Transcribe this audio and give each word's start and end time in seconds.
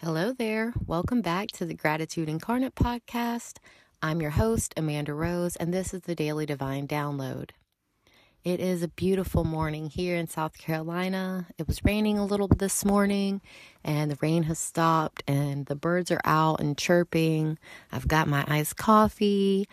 Hello 0.00 0.30
there. 0.30 0.74
Welcome 0.86 1.22
back 1.22 1.48
to 1.52 1.64
the 1.64 1.72
Gratitude 1.72 2.28
Incarnate 2.28 2.74
podcast. 2.74 3.54
I'm 4.02 4.20
your 4.20 4.32
host, 4.32 4.74
Amanda 4.76 5.14
Rose, 5.14 5.56
and 5.56 5.72
this 5.72 5.94
is 5.94 6.02
the 6.02 6.14
Daily 6.14 6.44
Divine 6.44 6.86
Download. 6.86 7.48
It 8.44 8.60
is 8.60 8.82
a 8.82 8.88
beautiful 8.88 9.42
morning 9.42 9.88
here 9.88 10.14
in 10.14 10.28
South 10.28 10.58
Carolina. 10.58 11.46
It 11.56 11.66
was 11.66 11.82
raining 11.82 12.18
a 12.18 12.26
little 12.26 12.46
this 12.46 12.84
morning, 12.84 13.40
and 13.82 14.10
the 14.10 14.18
rain 14.20 14.42
has 14.42 14.58
stopped, 14.58 15.22
and 15.26 15.64
the 15.64 15.74
birds 15.74 16.10
are 16.10 16.20
out 16.26 16.60
and 16.60 16.76
chirping. 16.76 17.58
I've 17.90 18.06
got 18.06 18.28
my 18.28 18.44
iced 18.46 18.76
coffee. 18.76 19.66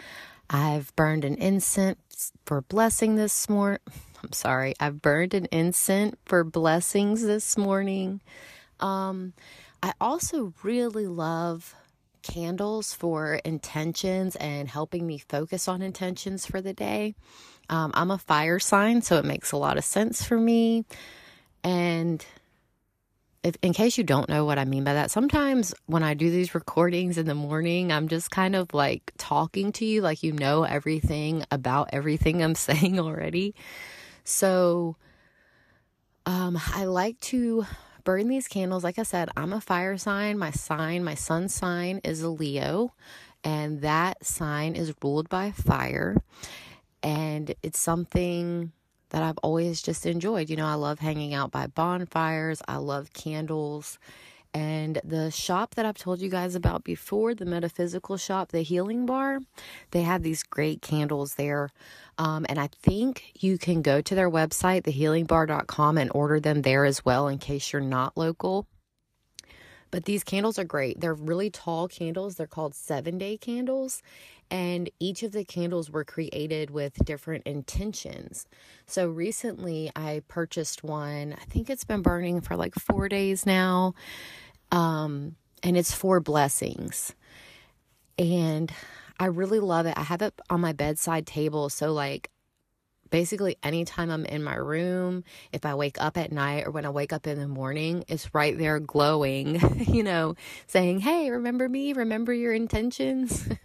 I've 0.49 0.95
burned 0.95 1.25
an 1.25 1.35
incense 1.35 2.31
for 2.45 2.61
blessing 2.61 3.15
this 3.15 3.49
morning. 3.49 3.81
I'm 4.23 4.31
sorry, 4.31 4.73
I've 4.79 5.01
burned 5.01 5.33
an 5.33 5.49
incense 5.51 6.15
for 6.25 6.45
blessings 6.45 7.23
this 7.23 7.57
morning. 7.57 8.21
Um, 8.79 9.33
I 9.83 9.91
also 9.99 10.53
really 10.63 11.07
love 11.07 11.75
candles 12.21 12.93
for 12.93 13.33
intentions 13.43 14.37
and 14.37 14.69
helping 14.69 15.05
me 15.05 15.17
focus 15.17 15.67
on 15.67 15.81
intentions 15.81 16.45
for 16.45 16.61
the 16.61 16.71
day. 16.71 17.15
Um, 17.67 17.91
I'm 17.93 18.09
a 18.09 18.17
fire 18.17 18.59
sign, 18.59 19.01
so 19.01 19.17
it 19.17 19.25
makes 19.25 19.51
a 19.51 19.57
lot 19.57 19.77
of 19.77 19.83
sense 19.83 20.23
for 20.23 20.39
me. 20.39 20.85
And 21.65 22.25
if, 23.43 23.57
in 23.61 23.73
case 23.73 23.97
you 23.97 24.05
don't 24.05 24.29
know 24.29 24.45
what 24.45 24.57
I 24.57 24.63
mean 24.63 24.85
by 24.85 24.93
that, 24.93 25.11
sometimes 25.11 25.75
when 25.85 26.01
I 26.01 26.13
do 26.13 26.31
these 26.31 26.55
recordings 26.55 27.17
in 27.17 27.25
the 27.25 27.35
morning, 27.35 27.91
I'm 27.91 28.07
just 28.07 28.31
kind 28.31 28.55
of 28.55 28.73
like 28.73 29.11
talking 29.17 29.73
to 29.73 29.85
you, 29.85 30.01
like 30.01 30.23
you 30.23 30.31
know 30.31 30.63
everything 30.63 31.43
about 31.51 31.89
everything 31.91 32.41
I'm 32.41 32.55
saying 32.69 33.01
already. 33.01 33.53
So 34.23 34.95
um, 36.25 36.57
I 36.73 36.85
like 36.85 37.19
to 37.21 37.65
burn 38.03 38.27
these 38.27 38.47
candles. 38.47 38.83
Like 38.83 38.99
I 38.99 39.03
said, 39.03 39.29
I'm 39.35 39.53
a 39.53 39.61
fire 39.61 39.97
sign. 39.97 40.37
My 40.37 40.51
sign, 40.51 41.03
my 41.03 41.15
sun 41.15 41.49
sign 41.49 42.01
is 42.03 42.21
a 42.21 42.29
Leo, 42.29 42.93
and 43.43 43.81
that 43.81 44.25
sign 44.25 44.75
is 44.75 44.93
ruled 45.03 45.29
by 45.29 45.51
fire. 45.51 46.17
And 47.01 47.53
it's 47.61 47.79
something 47.79 48.71
that 49.09 49.23
I've 49.23 49.37
always 49.39 49.81
just 49.81 50.05
enjoyed. 50.05 50.49
You 50.49 50.55
know, 50.55 50.65
I 50.65 50.73
love 50.73 50.99
hanging 50.99 51.33
out 51.33 51.51
by 51.51 51.67
bonfires, 51.67 52.61
I 52.67 52.77
love 52.77 53.13
candles. 53.13 53.99
And 54.53 55.01
the 55.03 55.31
shop 55.31 55.73
that 55.75 55.85
I've 55.85 55.97
told 55.97 56.21
you 56.21 56.29
guys 56.29 56.53
about 56.53 56.83
before, 56.83 57.33
the 57.33 57.45
metaphysical 57.45 58.17
shop, 58.17 58.51
the 58.51 58.61
healing 58.61 59.05
bar, 59.05 59.39
they 59.91 60.03
have 60.03 60.21
these 60.21 60.43
great 60.43 60.81
candles 60.81 61.35
there. 61.35 61.69
Um, 62.19 62.45
and 62.47 62.59
I 62.59 62.67
think 62.67 63.33
you 63.39 63.57
can 63.57 63.81
go 63.81 64.01
to 64.01 64.13
their 64.13 64.29
website, 64.29 64.83
thehealingbar.com, 64.83 65.97
and 65.97 66.11
order 66.13 66.39
them 66.39 66.61
there 66.61 66.85
as 66.85 67.03
well 67.03 67.27
in 67.27 67.39
case 67.39 67.73
you're 67.73 67.81
not 67.81 68.15
local. 68.15 68.67
But 69.89 70.05
these 70.05 70.23
candles 70.23 70.57
are 70.57 70.63
great. 70.63 70.99
They're 70.99 71.13
really 71.13 71.51
tall 71.51 71.87
candles. 71.87 72.35
They're 72.35 72.47
called 72.47 72.73
seven 72.73 73.19
day 73.19 73.37
candles. 73.37 74.01
And 74.53 74.91
each 74.99 75.23
of 75.23 75.31
the 75.31 75.43
candles 75.43 75.89
were 75.89 76.05
created 76.05 76.69
with 76.69 77.03
different 77.05 77.47
intentions. 77.47 78.45
So 78.85 79.09
recently 79.09 79.91
I 79.95 80.21
purchased 80.27 80.83
one. 80.83 81.35
I 81.41 81.45
think 81.45 81.71
it's 81.71 81.85
been 81.85 82.03
burning 82.03 82.39
for 82.39 82.55
like 82.55 82.75
four 82.75 83.09
days 83.09 83.47
now. 83.47 83.95
Um, 84.71 85.37
and 85.63 85.75
it's 85.75 85.91
for 85.91 86.19
blessings. 86.19 87.15
And 88.19 88.71
I 89.19 89.25
really 89.25 89.59
love 89.59 89.87
it. 89.87 89.97
I 89.97 90.03
have 90.03 90.21
it 90.21 90.39
on 90.51 90.61
my 90.61 90.73
bedside 90.73 91.25
table. 91.25 91.69
So, 91.69 91.91
like, 91.91 92.29
basically, 93.09 93.57
anytime 93.63 94.11
I'm 94.11 94.25
in 94.25 94.43
my 94.43 94.55
room, 94.55 95.23
if 95.51 95.65
I 95.65 95.73
wake 95.73 95.99
up 95.99 96.15
at 96.15 96.31
night 96.31 96.67
or 96.67 96.71
when 96.71 96.85
I 96.85 96.91
wake 96.91 97.11
up 97.11 97.25
in 97.25 97.39
the 97.39 97.47
morning, 97.47 98.03
it's 98.07 98.35
right 98.35 98.55
there 98.55 98.79
glowing, 98.79 99.61
you 99.87 100.03
know, 100.03 100.35
saying, 100.67 100.99
Hey, 100.99 101.31
remember 101.31 101.67
me? 101.67 101.93
Remember 101.93 102.33
your 102.33 102.53
intentions? 102.53 103.47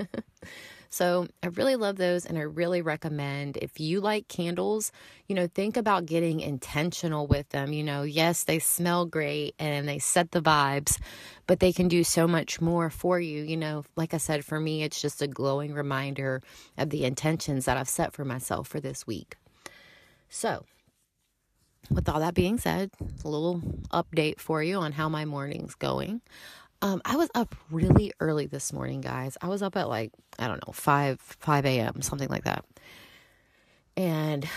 So 0.91 1.29
I 1.43 1.49
really 1.49 1.77
love 1.77 1.97
those 1.97 2.25
and 2.25 2.39
I 2.39 2.43
really 2.43 2.81
recommend 2.81 3.59
if 3.59 3.79
you 3.79 4.01
like 4.01 4.29
candles, 4.29 4.91
you 5.27 5.35
know, 5.35 5.47
think 5.47 5.77
about 5.77 6.07
getting 6.07 6.41
intentional 6.41 7.27
with 7.27 7.49
them. 7.51 7.73
You 7.73 7.85
know, 7.85 8.03
yes, 8.03 8.45
they 8.45 8.59
smell 8.59 9.05
great 9.05 9.55
and 9.59 9.87
they 9.87 9.99
set 9.99 10.33
the 10.33 10.41
vibes, 10.41 10.99
but 11.47 11.61
they 11.61 11.73
can 11.73 11.89
do 11.89 12.05
so 12.05 12.27
much 12.27 12.61
more 12.61 12.89
for 12.89 13.21
you. 13.21 13.43
You 13.43 13.57
know, 13.57 13.85
like 13.97 14.15
I 14.15 14.19
said, 14.19 14.45
for 14.45 14.59
me, 14.59 14.83
it's 14.83 15.01
just 15.01 15.21
a 15.21 15.29
glowing 15.29 15.75
reminder 15.75 16.43
of 16.79 16.91
the 16.91 17.05
intentions 17.05 17.67
that 17.67 17.77
I've 17.77 17.89
set 17.89 18.15
for 18.15 18.25
myself 18.25 18.69
for 18.69 18.81
this 18.81 19.07
week. 19.07 19.37
So, 20.31 20.65
with 21.91 22.09
all 22.09 22.21
that 22.21 22.35
being 22.35 22.59
said, 22.59 22.91
a 23.25 23.29
little 23.29 23.61
update 23.93 24.41
for 24.41 24.63
you 24.63 24.77
on 24.77 24.93
how 24.93 25.09
my 25.09 25.25
morning's 25.25 25.75
going. 25.75 26.21
Um, 26.81 27.03
I 27.05 27.17
was 27.17 27.29
up 27.35 27.57
really 27.71 28.13
early 28.21 28.47
this 28.47 28.73
morning, 28.73 29.01
guys. 29.01 29.37
I 29.43 29.49
was 29.49 29.63
up 29.63 29.77
at 29.77 29.89
like, 29.89 30.13
I 30.39 30.47
don't 30.47 30.65
know, 30.67 30.73
5, 30.73 31.21
5 31.21 31.67
a.m., 31.67 32.03
something 32.03 32.29
like 32.29 32.45
that. 32.45 32.65
And 33.97 34.49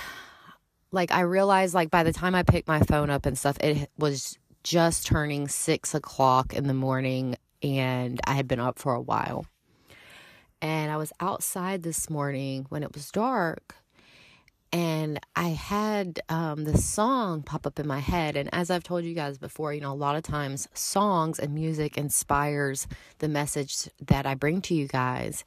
like, 0.91 1.11
I 1.11 1.21
realized, 1.21 1.73
like, 1.73 1.89
by 1.89 2.03
the 2.03 2.13
time 2.13 2.35
I 2.35 2.43
picked 2.43 2.67
my 2.67 2.81
phone 2.81 3.09
up 3.09 3.25
and 3.25 3.37
stuff, 3.37 3.57
it 3.59 3.89
was 3.97 4.37
just 4.63 5.07
turning 5.07 5.47
six 5.47 5.95
o'clock 5.95 6.53
in 6.53 6.67
the 6.67 6.73
morning, 6.73 7.37
and 7.63 8.19
I 8.27 8.33
had 8.33 8.47
been 8.47 8.59
up 8.59 8.77
for 8.77 8.93
a 8.93 9.01
while. 9.01 9.45
And 10.61 10.91
I 10.91 10.97
was 10.97 11.11
outside 11.19 11.81
this 11.81 12.07
morning 12.07 12.67
when 12.69 12.83
it 12.83 12.93
was 12.93 13.09
dark, 13.09 13.75
and 14.71 15.19
I 15.35 15.49
had 15.49 16.21
um, 16.29 16.63
the 16.63 16.77
song 16.77 17.43
pop 17.43 17.67
up 17.67 17.79
in 17.79 17.87
my 17.87 17.99
head. 17.99 18.37
And 18.37 18.49
as 18.53 18.71
I've 18.71 18.83
told 18.83 19.03
you 19.03 19.13
guys 19.13 19.37
before, 19.37 19.73
you 19.73 19.81
know, 19.81 19.91
a 19.91 19.93
lot 19.93 20.15
of 20.15 20.23
times 20.23 20.67
songs 20.73 21.39
and 21.39 21.53
music 21.53 21.97
inspires 21.97 22.87
the 23.19 23.27
message 23.27 23.89
that 24.07 24.25
I 24.25 24.35
bring 24.35 24.61
to 24.63 24.75
you 24.75 24.87
guys. 24.87 25.43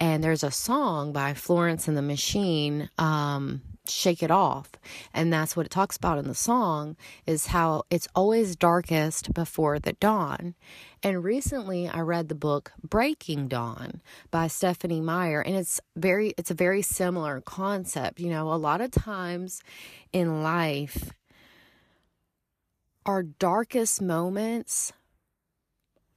And 0.00 0.24
there's 0.24 0.42
a 0.42 0.50
song 0.50 1.12
by 1.12 1.34
Florence 1.34 1.86
and 1.86 1.96
the 1.96 2.02
Machine 2.02 2.88
um, 2.98 3.60
shake 3.86 4.22
it 4.22 4.30
off. 4.30 4.70
And 5.12 5.32
that's 5.32 5.56
what 5.56 5.66
it 5.66 5.70
talks 5.70 5.96
about 5.96 6.18
in 6.18 6.28
the 6.28 6.34
song 6.34 6.96
is 7.26 7.48
how 7.48 7.82
it's 7.90 8.08
always 8.14 8.54
darkest 8.56 9.34
before 9.34 9.78
the 9.78 9.94
dawn. 9.94 10.54
And 11.02 11.24
recently 11.24 11.88
i 11.88 12.00
read 12.00 12.28
the 12.28 12.34
book 12.34 12.72
breaking 12.82 13.48
dawn 13.48 14.00
by 14.30 14.46
Stephenie 14.46 15.00
Meyer 15.00 15.40
and 15.40 15.56
it's 15.56 15.80
very 15.96 16.32
it's 16.38 16.50
a 16.50 16.54
very 16.54 16.82
similar 16.82 17.40
concept. 17.40 18.20
You 18.20 18.30
know 18.30 18.52
a 18.52 18.54
lot 18.54 18.80
of 18.80 18.90
times 18.90 19.62
in 20.12 20.42
life 20.42 21.12
our 23.04 23.24
darkest 23.24 24.00
moments 24.00 24.92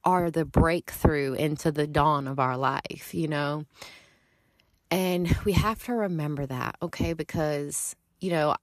are 0.04 0.30
the 0.30 0.44
breakthrough 0.44 1.32
into 1.32 1.72
the 1.72 1.86
dawn 1.88 2.28
of 2.28 2.38
our 2.38 2.56
life 2.56 3.12
you 3.12 3.26
know 3.26 3.64
and 4.90 5.36
we 5.44 5.52
have 5.52 5.84
to 5.84 5.94
remember 5.94 6.46
that, 6.46 6.76
okay? 6.82 7.12
Because, 7.12 7.96
you 8.20 8.30
know, 8.30 8.56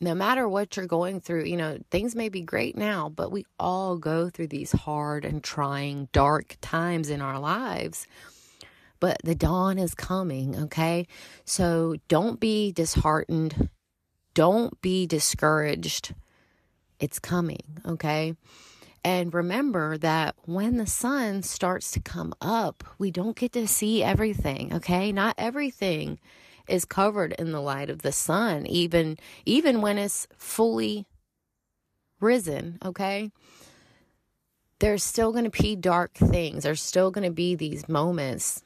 no 0.00 0.14
matter 0.14 0.48
what 0.48 0.76
you're 0.76 0.86
going 0.86 1.20
through, 1.20 1.44
you 1.44 1.56
know, 1.56 1.78
things 1.90 2.14
may 2.14 2.28
be 2.28 2.42
great 2.42 2.76
now, 2.76 3.08
but 3.08 3.32
we 3.32 3.46
all 3.58 3.96
go 3.96 4.28
through 4.28 4.48
these 4.48 4.72
hard 4.72 5.24
and 5.24 5.42
trying, 5.42 6.08
dark 6.12 6.56
times 6.60 7.08
in 7.08 7.22
our 7.22 7.38
lives. 7.38 8.06
But 9.00 9.18
the 9.24 9.34
dawn 9.34 9.78
is 9.78 9.94
coming, 9.94 10.56
okay? 10.64 11.06
So 11.44 11.96
don't 12.08 12.40
be 12.40 12.72
disheartened. 12.72 13.70
Don't 14.34 14.80
be 14.80 15.06
discouraged. 15.06 16.14
It's 16.98 17.18
coming, 17.18 17.80
okay? 17.86 18.34
And 19.06 19.32
remember 19.32 19.96
that 19.98 20.34
when 20.46 20.78
the 20.78 20.86
sun 20.86 21.44
starts 21.44 21.92
to 21.92 22.00
come 22.00 22.34
up, 22.40 22.82
we 22.98 23.12
don't 23.12 23.36
get 23.36 23.52
to 23.52 23.68
see 23.68 24.02
everything, 24.02 24.74
okay? 24.74 25.12
Not 25.12 25.36
everything 25.38 26.18
is 26.66 26.84
covered 26.84 27.32
in 27.34 27.52
the 27.52 27.60
light 27.60 27.88
of 27.88 28.02
the 28.02 28.10
sun, 28.10 28.66
even 28.66 29.16
even 29.44 29.80
when 29.80 29.96
it's 29.96 30.26
fully 30.36 31.06
risen, 32.18 32.78
okay? 32.84 33.30
There's 34.80 35.04
still 35.04 35.30
going 35.30 35.48
to 35.48 35.62
be 35.62 35.76
dark 35.76 36.14
things. 36.14 36.64
There's 36.64 36.82
still 36.82 37.12
going 37.12 37.28
to 37.28 37.32
be 37.32 37.54
these 37.54 37.88
moments 37.88 38.64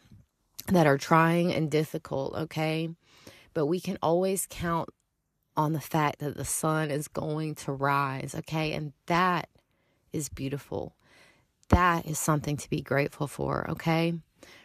that 0.69 0.87
are 0.87 0.97
trying 0.97 1.53
and 1.53 1.70
difficult, 1.70 2.35
okay? 2.35 2.88
But 3.53 3.67
we 3.67 3.79
can 3.79 3.99
always 4.03 4.47
count 4.49 4.88
on 5.55 5.75
the 5.75 5.82
fact 5.82 6.20
that 6.20 6.38
the 6.38 6.47
sun 6.47 6.91
is 6.91 7.09
going 7.09 7.56
to 7.56 7.73
rise, 7.73 8.35
okay? 8.35 8.73
And 8.73 8.94
that 9.05 9.50
is 10.12 10.29
beautiful. 10.29 10.95
That 11.69 12.07
is 12.07 12.19
something 12.19 12.57
to 12.57 12.71
be 12.71 12.83
grateful 12.83 13.27
for, 13.27 13.69
okay? 13.71 14.15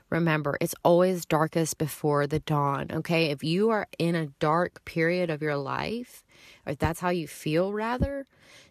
Remember, 0.09 0.57
it's 0.61 0.75
always 0.83 1.25
darkest 1.25 1.77
before 1.77 2.27
the 2.27 2.39
dawn, 2.39 2.87
okay? 2.91 3.31
If 3.31 3.43
you 3.43 3.69
are 3.69 3.87
in 3.97 4.15
a 4.15 4.27
dark 4.39 4.85
period 4.85 5.29
of 5.29 5.41
your 5.41 5.57
life, 5.57 6.23
or 6.65 6.73
if 6.73 6.79
that's 6.79 6.99
how 6.99 7.09
you 7.09 7.27
feel, 7.27 7.73
rather, 7.73 8.25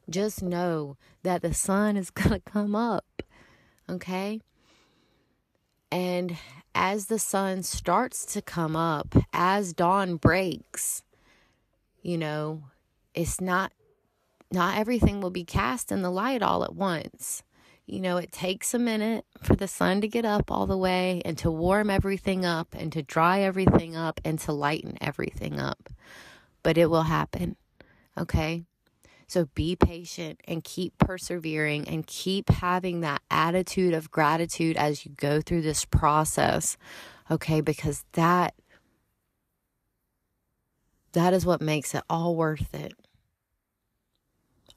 just 0.08 0.42
know 0.42 0.96
that 1.22 1.42
the 1.42 1.54
sun 1.54 1.96
is 1.96 2.10
to 2.16 2.40
come 2.40 2.74
up, 2.74 3.22
okay? 3.88 4.40
And 5.90 6.36
as 6.74 7.06
the 7.06 7.18
sun 7.18 7.62
starts 7.62 8.24
to 8.26 8.42
come 8.42 8.74
up, 8.74 9.14
as 9.32 9.72
dawn 9.72 10.16
breaks, 10.16 11.02
you 12.02 12.18
know, 12.18 12.64
it's 13.14 13.40
not 13.40 13.72
not 14.54 14.78
everything 14.78 15.20
will 15.20 15.30
be 15.30 15.44
cast 15.44 15.92
in 15.92 16.02
the 16.02 16.10
light 16.10 16.42
all 16.42 16.64
at 16.64 16.74
once. 16.74 17.42
you 17.86 18.00
know, 18.00 18.16
it 18.16 18.32
takes 18.32 18.72
a 18.72 18.78
minute 18.78 19.26
for 19.42 19.54
the 19.56 19.68
sun 19.68 20.00
to 20.00 20.08
get 20.08 20.24
up 20.24 20.50
all 20.50 20.66
the 20.66 20.76
way 20.76 21.20
and 21.24 21.36
to 21.36 21.50
warm 21.50 21.90
everything 21.90 22.44
up 22.44 22.74
and 22.74 22.90
to 22.92 23.02
dry 23.02 23.40
everything 23.40 23.94
up 23.94 24.20
and 24.24 24.38
to 24.38 24.52
lighten 24.52 24.96
everything 25.02 25.60
up. 25.60 25.90
But 26.62 26.78
it 26.78 26.88
will 26.88 27.02
happen. 27.02 27.56
Okay? 28.16 28.64
So 29.26 29.48
be 29.54 29.76
patient 29.76 30.40
and 30.46 30.64
keep 30.64 30.96
persevering 30.98 31.86
and 31.86 32.06
keep 32.06 32.48
having 32.48 33.00
that 33.00 33.20
attitude 33.30 33.92
of 33.92 34.10
gratitude 34.10 34.76
as 34.78 35.04
you 35.04 35.12
go 35.16 35.42
through 35.42 35.62
this 35.62 35.84
process. 35.84 36.78
Okay? 37.30 37.60
Because 37.60 38.04
that 38.12 38.54
that 41.12 41.32
is 41.34 41.44
what 41.44 41.60
makes 41.60 41.94
it 41.94 42.02
all 42.08 42.34
worth 42.34 42.74
it 42.74 42.94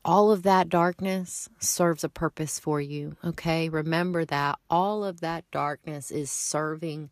all 0.08 0.32
of 0.32 0.44
that 0.44 0.70
darkness 0.70 1.50
serves 1.60 2.02
a 2.02 2.10
purpose 2.10 2.60
for 2.60 2.80
you. 2.80 3.18
Okay. 3.26 3.68
Remember 3.68 4.24
that 4.24 4.58
all 4.70 5.04
of 5.04 5.20
that 5.20 5.44
darkness 5.52 6.10
is 6.12 6.32
serving 6.32 7.10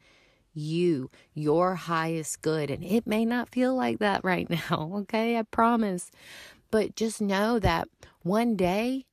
you, 0.54 1.12
your 1.34 1.76
highest 1.76 2.42
good. 2.42 2.72
And 2.72 2.86
it 2.86 3.06
may 3.06 3.26
not 3.26 3.50
feel 3.50 3.76
like 3.76 4.00
that 4.00 4.24
right 4.24 4.50
now. 4.70 4.92
Okay. 5.02 5.38
I 5.38 5.44
promise. 5.44 6.10
But 6.72 6.96
just 6.96 7.22
know 7.22 7.60
that 7.60 7.90
one 8.24 8.56
day 8.56 9.06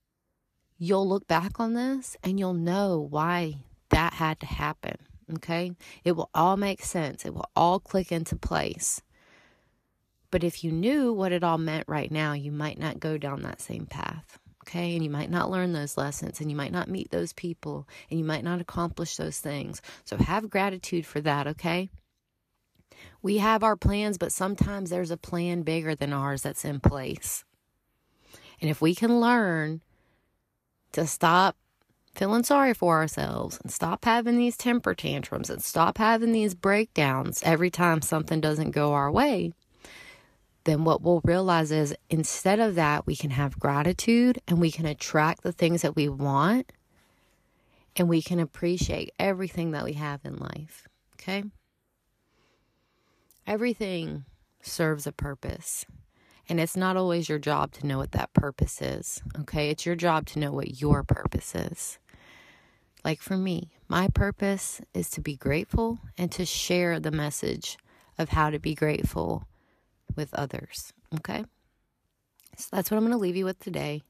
you'll 0.79 1.08
look 1.08 1.26
back 1.26 1.58
on 1.58 1.75
this 1.75 2.17
and 2.23 2.38
you'll 2.38 2.55
know 2.55 3.08
why 3.11 3.56
that 3.90 4.14
had 4.14 4.38
to 4.40 4.46
happen. 4.46 4.96
Okay. 5.34 5.73
It 6.05 6.12
will 6.12 6.31
all 6.34 6.56
make 6.56 6.84
sense, 6.84 7.25
it 7.25 7.34
will 7.34 7.50
all 7.56 7.81
click 7.81 8.12
into 8.12 8.37
place. 8.37 9.02
But 10.32 10.43
if 10.43 10.64
you 10.64 10.73
knew 10.73 11.12
what 11.12 11.31
it 11.31 11.44
all 11.44 11.58
meant 11.58 11.84
right 11.87 12.11
now, 12.11 12.32
you 12.32 12.50
might 12.50 12.79
not 12.79 12.99
go 12.99 13.19
down 13.19 13.43
that 13.43 13.61
same 13.61 13.87
path. 13.87 14.38
Okay. 14.67 14.94
And 14.94 15.05
you 15.05 15.11
might 15.11 15.31
not 15.31 15.50
learn 15.50 15.73
those 15.73 15.99
lessons 15.99 16.40
and 16.40 16.50
you 16.50 16.56
might 16.56 16.73
not 16.73 16.88
meet 16.88 17.11
those 17.11 17.32
people 17.34 17.87
and 18.11 18.19
you 18.19 18.25
might 18.25 18.43
not 18.43 18.61
accomplish 18.61 19.17
those 19.17 19.38
things. 19.38 19.82
So 20.05 20.17
have 20.17 20.49
gratitude 20.50 21.05
for 21.05 21.20
that. 21.20 21.46
Okay. 21.46 21.90
We 23.20 23.38
have 23.38 23.62
our 23.62 23.76
plans, 23.76 24.17
but 24.17 24.32
sometimes 24.32 24.88
there's 24.88 25.11
a 25.11 25.17
plan 25.17 25.62
bigger 25.62 25.94
than 25.94 26.12
ours 26.12 26.43
that's 26.43 26.64
in 26.64 26.81
place. 26.81 27.44
And 28.61 28.70
if 28.70 28.81
we 28.81 28.94
can 28.94 29.20
learn 29.20 29.82
to 30.93 31.06
stop 31.06 31.56
feeling 32.14 32.44
sorry 32.44 32.73
for 32.73 32.96
ourselves 32.96 33.58
and 33.62 33.70
stop 33.70 34.05
having 34.05 34.38
these 34.38 34.56
temper 34.56 34.94
tantrums 34.94 35.50
and 35.50 35.62
stop 35.62 35.99
having 35.99 36.32
these 36.32 36.55
breakdowns 36.55 37.43
every 37.43 37.70
time 37.70 38.00
something 38.00 38.40
doesn't 38.40 38.70
go 38.70 38.93
our 38.93 39.11
way, 39.11 39.52
then 40.64 40.85
what 40.85 41.03
we'll 41.03 41.20
realize 41.25 41.73
is 41.73 41.94
instead 42.09 42.61
of 42.61 42.75
that, 42.76 43.06
we 43.06 43.17
can 43.17 43.31
have 43.31 43.59
gratitude 43.59 44.41
and 44.47 44.61
we 44.61 44.70
can 44.70 44.87
attract 44.87 45.43
the 45.43 45.53
things 45.53 45.82
that 45.82 45.97
we 45.97 46.09
want 46.09 46.73
and 47.97 48.09
we 48.09 48.23
can 48.23 48.38
appreciate 48.38 49.11
everything 49.19 49.73
that 49.73 49.85
we 49.85 49.94
have 49.94 50.20
in 50.25 50.37
life. 50.37 50.87
Okay? 51.14 51.44
Everything 53.47 54.25
serves 54.62 55.06
a 55.06 55.12
purpose. 55.12 55.85
And 56.49 56.61
it's 56.61 56.76
not 56.76 56.97
always 56.97 57.29
your 57.29 57.38
job 57.38 57.73
to 57.73 57.87
know 57.87 57.99
what 57.99 58.12
that 58.12 58.32
purpose 58.32 58.81
is. 58.81 59.23
Okay? 59.41 59.70
It's 59.70 59.87
your 59.87 59.97
job 59.97 60.26
to 60.26 60.38
know 60.38 60.53
what 60.53 60.81
your 60.81 61.03
purpose 61.03 61.55
is. 61.55 61.99
Like 63.05 63.20
for 63.20 63.37
me, 63.37 63.73
my 63.88 64.08
purpose 64.08 64.81
is 64.94 65.11
to 65.11 65.20
be 65.20 65.37
grateful 65.37 65.99
and 66.17 66.31
to 66.32 66.44
share 66.44 67.00
the 67.00 67.11
message 67.11 67.76
of 68.17 68.31
how 68.31 68.50
to 68.50 68.61
be 68.61 68.75
grateful 68.75 69.44
with 70.17 70.32
others. 70.35 70.93
Okay? 71.17 71.44
So 72.56 72.69
that's 72.73 72.91
what 72.91 72.97
I'm 72.97 73.05
going 73.05 73.12
to 73.12 73.19
leave 73.19 73.37
you 73.37 73.44
with 73.44 73.59
today. 73.59 74.03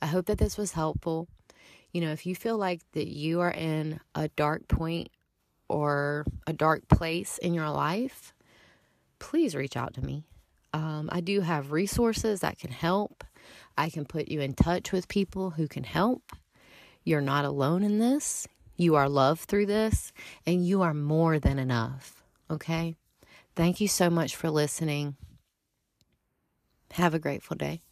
I 0.00 0.06
hope 0.06 0.26
that 0.26 0.38
this 0.38 0.56
was 0.56 0.72
helpful. 0.72 1.28
You 1.92 2.00
know, 2.00 2.12
if 2.12 2.24
you 2.24 2.34
feel 2.34 2.56
like 2.56 2.80
that 2.92 3.08
you 3.08 3.40
are 3.40 3.50
in 3.50 4.00
a 4.14 4.28
dark 4.28 4.68
point 4.68 5.10
or 5.68 6.24
a 6.46 6.52
dark 6.52 6.88
place 6.88 7.38
in 7.38 7.54
your 7.54 7.70
life, 7.70 8.32
please 9.18 9.54
reach 9.54 9.76
out 9.76 9.94
to 9.94 10.02
me. 10.02 10.24
Um, 10.72 11.08
I 11.12 11.20
do 11.20 11.40
have 11.40 11.72
resources 11.72 12.40
that 12.40 12.58
can 12.58 12.70
help. 12.70 13.24
I 13.76 13.90
can 13.90 14.04
put 14.04 14.28
you 14.28 14.40
in 14.40 14.54
touch 14.54 14.92
with 14.92 15.08
people 15.08 15.50
who 15.50 15.66
can 15.66 15.84
help. 15.84 16.32
You're 17.04 17.20
not 17.20 17.44
alone 17.44 17.82
in 17.82 17.98
this. 17.98 18.46
You 18.76 18.94
are 18.94 19.08
loved 19.08 19.42
through 19.42 19.66
this, 19.66 20.12
and 20.46 20.66
you 20.66 20.82
are 20.82 20.94
more 20.94 21.38
than 21.38 21.58
enough. 21.58 22.22
Okay? 22.50 22.96
Thank 23.54 23.80
you 23.80 23.88
so 23.88 24.08
much 24.08 24.36
for 24.36 24.48
listening. 24.48 25.16
Have 26.92 27.14
a 27.14 27.18
grateful 27.18 27.56
day. 27.56 27.82